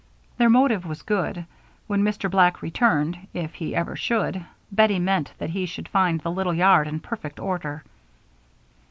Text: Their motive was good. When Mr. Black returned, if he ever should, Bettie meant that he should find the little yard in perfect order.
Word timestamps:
Their 0.39 0.49
motive 0.49 0.83
was 0.83 1.03
good. 1.03 1.45
When 1.85 2.01
Mr. 2.01 2.27
Black 2.27 2.63
returned, 2.63 3.27
if 3.35 3.53
he 3.53 3.75
ever 3.75 3.95
should, 3.95 4.43
Bettie 4.71 4.97
meant 4.97 5.31
that 5.37 5.51
he 5.51 5.67
should 5.67 5.87
find 5.89 6.19
the 6.19 6.31
little 6.31 6.55
yard 6.55 6.87
in 6.87 6.99
perfect 6.99 7.39
order. 7.39 7.83